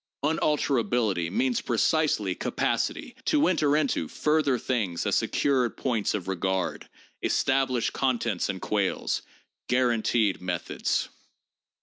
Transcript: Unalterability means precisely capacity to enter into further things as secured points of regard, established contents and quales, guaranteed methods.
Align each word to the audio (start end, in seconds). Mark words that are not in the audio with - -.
Unalterability 0.23 1.29
means 1.29 1.61
precisely 1.61 2.33
capacity 2.33 3.15
to 3.25 3.47
enter 3.47 3.77
into 3.77 4.07
further 4.07 4.57
things 4.57 5.05
as 5.05 5.15
secured 5.15 5.77
points 5.77 6.15
of 6.15 6.27
regard, 6.27 6.89
established 7.21 7.93
contents 7.93 8.49
and 8.49 8.59
quales, 8.63 9.21
guaranteed 9.69 10.41
methods. 10.41 11.09